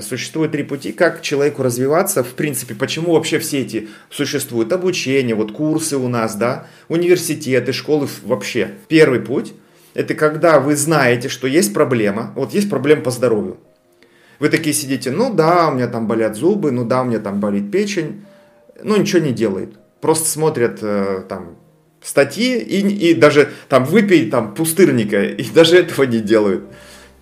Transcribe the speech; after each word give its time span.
Существует 0.00 0.52
три 0.52 0.62
пути, 0.62 0.92
как 0.92 1.22
человеку 1.22 1.62
развиваться. 1.62 2.24
В 2.24 2.34
принципе, 2.34 2.74
почему 2.74 3.12
вообще 3.12 3.38
все 3.38 3.60
эти 3.60 3.88
существуют? 4.10 4.72
Обучение, 4.72 5.34
вот 5.34 5.52
курсы 5.52 5.96
у 5.96 6.08
нас, 6.08 6.36
да, 6.36 6.66
университеты, 6.88 7.72
школы 7.72 8.08
вообще. 8.24 8.72
Первый 8.88 9.20
путь– 9.20 9.52
это 9.94 10.14
когда 10.14 10.60
вы 10.60 10.76
знаете, 10.76 11.28
что 11.28 11.46
есть 11.46 11.72
проблема. 11.72 12.32
Вот 12.34 12.52
есть 12.52 12.68
проблема 12.68 13.02
по 13.02 13.10
здоровью. 13.10 13.58
Вы 14.40 14.48
такие 14.48 14.74
сидите, 14.74 15.10
ну 15.10 15.32
да, 15.32 15.68
у 15.68 15.74
меня 15.74 15.86
там 15.86 16.06
болят 16.06 16.36
зубы, 16.36 16.72
ну 16.72 16.84
да, 16.84 17.02
у 17.02 17.04
меня 17.04 17.20
там 17.20 17.40
болит 17.40 17.70
печень. 17.70 18.24
Ну 18.82 18.96
ничего 18.96 19.22
не 19.22 19.32
делает. 19.32 19.74
Просто 20.00 20.28
смотрят 20.28 20.80
э, 20.82 21.22
там 21.28 21.56
статьи 22.02 22.58
и, 22.58 23.10
и 23.10 23.14
даже 23.14 23.50
там 23.68 23.84
выпей 23.84 24.28
там 24.30 24.54
пустырника, 24.54 25.22
и 25.22 25.44
даже 25.50 25.78
этого 25.78 26.04
не 26.04 26.20
делают. 26.20 26.64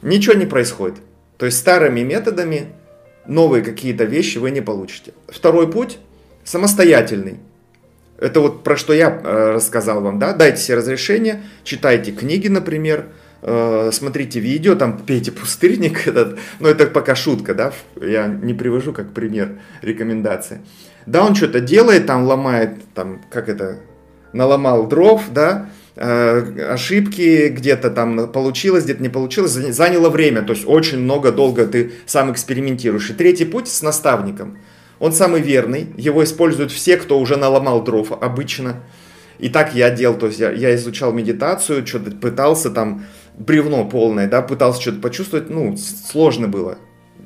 Ничего 0.00 0.34
не 0.34 0.46
происходит. 0.46 0.96
То 1.42 1.46
есть 1.46 1.58
старыми 1.58 2.02
методами 2.02 2.68
новые 3.26 3.64
какие-то 3.64 4.04
вещи 4.04 4.38
вы 4.38 4.52
не 4.52 4.60
получите. 4.60 5.12
Второй 5.26 5.68
путь 5.68 5.98
самостоятельный. 6.44 7.40
Это 8.20 8.38
вот 8.38 8.62
про 8.62 8.76
что 8.76 8.92
я 8.92 9.10
э, 9.10 9.50
рассказал 9.50 10.02
вам, 10.02 10.20
да? 10.20 10.34
Дайте 10.34 10.62
себе 10.62 10.76
разрешение, 10.76 11.42
читайте 11.64 12.12
книги, 12.12 12.46
например, 12.46 13.06
э, 13.42 13.90
смотрите 13.92 14.38
видео, 14.38 14.76
там 14.76 14.96
пейте 14.98 15.32
пустырник, 15.32 16.06
этот, 16.06 16.38
но 16.60 16.68
это 16.68 16.86
пока 16.86 17.16
шутка, 17.16 17.54
да? 17.54 17.72
Я 18.00 18.28
не 18.28 18.54
привожу 18.54 18.92
как 18.92 19.12
пример 19.12 19.58
рекомендации. 19.80 20.60
Да, 21.06 21.26
он 21.26 21.34
что-то 21.34 21.58
делает, 21.58 22.06
там 22.06 22.22
ломает, 22.22 22.76
там, 22.94 23.20
как 23.32 23.48
это, 23.48 23.80
наломал 24.32 24.86
дров, 24.86 25.24
да, 25.32 25.70
ошибки, 25.96 27.48
где-то 27.48 27.90
там 27.90 28.32
получилось, 28.32 28.84
где-то 28.84 29.02
не 29.02 29.08
получилось, 29.08 29.52
заняло 29.52 30.08
время, 30.08 30.42
то 30.42 30.52
есть 30.52 30.66
очень 30.66 30.98
много, 30.98 31.32
долго 31.32 31.66
ты 31.66 31.92
сам 32.06 32.32
экспериментируешь. 32.32 33.10
И 33.10 33.14
третий 33.14 33.44
путь 33.44 33.68
с 33.68 33.82
наставником. 33.82 34.58
Он 34.98 35.12
самый 35.12 35.40
верный, 35.40 35.88
его 35.96 36.22
используют 36.24 36.70
все, 36.70 36.96
кто 36.96 37.18
уже 37.18 37.36
наломал 37.36 37.82
дров 37.82 38.12
обычно. 38.12 38.82
И 39.38 39.48
так 39.48 39.74
я 39.74 39.90
делал, 39.90 40.16
то 40.16 40.26
есть 40.26 40.38
я, 40.38 40.52
я 40.52 40.74
изучал 40.76 41.12
медитацию, 41.12 41.84
что-то 41.86 42.12
пытался 42.12 42.70
там, 42.70 43.04
бревно 43.36 43.84
полное, 43.84 44.28
да, 44.28 44.40
пытался 44.40 44.80
что-то 44.80 45.00
почувствовать, 45.00 45.50
ну, 45.50 45.76
сложно 45.76 46.46
было. 46.46 46.78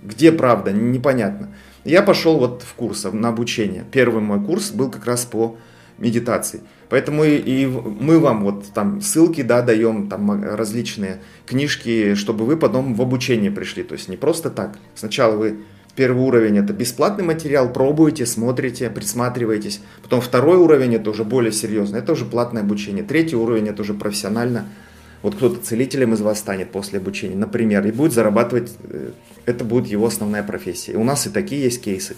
Где 0.03 0.33
правда, 0.33 0.73
непонятно. 0.73 1.55
Я 1.85 2.03
пошел 2.03 2.39
вот 2.39 2.63
в 2.63 2.75
курс 2.75 3.07
на 3.13 3.29
обучение. 3.29 3.85
Первый 3.93 4.23
мой 4.23 4.43
курс 4.43 4.71
был 4.71 4.91
как 4.91 5.05
раз 5.07 5.25
по 5.25 5.57
медитации. 5.99 6.61
Поэтому 6.89 7.25
и, 7.25 7.67
мы 7.67 8.19
вам 8.19 8.45
вот 8.45 8.67
там 8.73 9.01
ссылки, 9.01 9.43
да, 9.43 9.63
даем, 9.63 10.09
там 10.09 10.45
различные 10.45 11.21
книжки, 11.47 12.15
чтобы 12.15 12.45
вы 12.45 12.57
потом 12.57 12.95
в 12.95 13.03
обучение 13.03 13.51
пришли. 13.51 13.83
То 13.83 13.95
есть 13.95 14.09
не 14.09 14.17
просто 14.17 14.51
так. 14.51 14.79
Сначала 14.95 15.37
вы 15.37 15.59
первый 15.97 16.23
уровень 16.23 16.59
это 16.59 16.73
бесплатный 16.73 17.25
материал, 17.25 17.73
пробуете, 17.73 18.27
смотрите, 18.27 18.91
присматриваетесь. 18.91 19.81
Потом 20.03 20.21
второй 20.21 20.59
уровень 20.59 20.95
это 20.95 21.11
уже 21.11 21.25
более 21.25 21.53
серьезно, 21.53 21.97
это 21.97 22.13
уже 22.13 22.25
платное 22.25 22.63
обучение. 22.63 23.03
Третий 23.03 23.37
уровень 23.37 23.69
это 23.69 23.83
уже 23.83 23.95
профессионально. 23.95 24.67
Вот 25.23 25.35
кто-то 25.35 25.61
целителем 25.61 26.13
из 26.15 26.21
вас 26.21 26.39
станет 26.39 26.71
после 26.71 27.01
обучения, 27.01 27.35
например, 27.35 27.85
и 27.87 27.91
будет 27.91 28.13
зарабатывать, 28.13 28.73
э, 28.85 29.11
это 29.47 29.65
будет 29.65 29.87
его 29.87 30.07
основная 30.07 30.43
профессия. 30.45 30.95
У 30.95 31.03
нас 31.03 31.27
и 31.27 31.31
такие 31.31 31.63
есть 31.63 31.83
кейсы. 31.83 32.17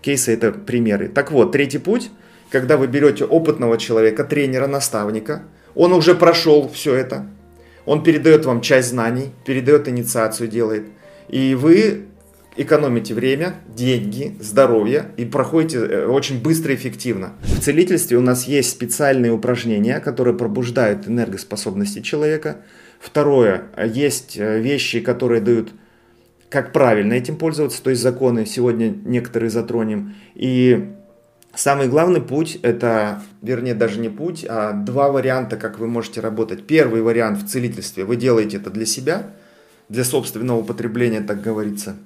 Кейсы 0.00 0.32
это 0.32 0.52
примеры. 0.52 1.08
Так 1.08 1.32
вот, 1.32 1.52
третий 1.52 1.78
путь– 1.78 2.10
когда 2.50 2.76
вы 2.76 2.86
берете 2.86 3.24
опытного 3.24 3.78
человека, 3.78 4.24
тренера, 4.24 4.66
наставника, 4.66 5.44
он 5.74 5.92
уже 5.92 6.14
прошел 6.14 6.68
все 6.68 6.94
это, 6.94 7.26
он 7.86 8.02
передает 8.02 8.44
вам 8.44 8.60
часть 8.60 8.90
знаний, 8.90 9.30
передает 9.44 9.88
инициацию, 9.88 10.48
делает, 10.48 10.86
и 11.28 11.54
вы 11.54 12.06
экономите 12.56 13.14
время, 13.14 13.54
деньги, 13.68 14.36
здоровье 14.40 15.12
и 15.16 15.24
проходите 15.24 15.78
э, 15.78 16.06
очень 16.06 16.42
быстро 16.42 16.72
и 16.72 16.76
эффективно. 16.76 17.34
В 17.42 17.60
целительстве 17.60 18.18
у 18.18 18.20
нас 18.20 18.46
есть 18.48 18.70
специальные 18.70 19.32
упражнения, 19.32 20.00
которые 20.00 20.36
пробуждают 20.36 21.08
энергоспособности 21.08 22.00
человека. 22.00 22.58
Второе, 23.00 23.62
есть 23.86 24.36
э, 24.36 24.60
вещи, 24.60 25.00
которые 25.00 25.40
дают 25.40 25.72
как 26.48 26.72
правильно 26.72 27.12
этим 27.12 27.36
пользоваться, 27.36 27.80
то 27.80 27.90
есть 27.90 28.02
законы 28.02 28.44
сегодня 28.44 28.92
некоторые 29.04 29.50
затронем. 29.50 30.16
И 30.34 30.90
Самый 31.54 31.88
главный 31.88 32.22
путь 32.22 32.58
это, 32.62 33.22
вернее, 33.42 33.74
даже 33.74 33.98
не 33.98 34.08
путь, 34.08 34.46
а 34.48 34.72
два 34.72 35.10
варианта, 35.10 35.56
как 35.56 35.78
вы 35.78 35.88
можете 35.88 36.20
работать. 36.20 36.66
Первый 36.66 37.02
вариант 37.02 37.42
в 37.42 37.48
целительстве, 37.48 38.04
вы 38.04 38.16
делаете 38.16 38.58
это 38.58 38.70
для 38.70 38.86
себя, 38.86 39.30
для 39.88 40.04
собственного 40.04 40.58
употребления, 40.58 41.20
так 41.20 41.42
говорится. 41.42 41.96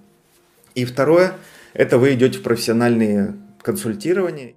И 0.75 0.85
второе, 0.85 1.35
это 1.75 1.99
вы 1.99 2.15
идете 2.15 2.39
в 2.39 2.43
профессиональные 2.43 3.35
консультирования. 3.63 4.55